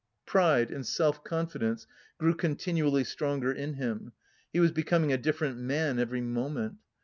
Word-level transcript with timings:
Pride 0.25 0.71
and 0.71 0.83
self 0.83 1.23
confidence 1.23 1.85
grew 2.17 2.33
continually 2.33 3.03
stronger 3.03 3.51
in 3.51 3.75
him; 3.75 4.13
he 4.51 4.59
was 4.59 4.71
becoming 4.71 5.13
a 5.13 5.17
different 5.19 5.59
man 5.59 5.99
every 5.99 6.21
moment. 6.21 6.77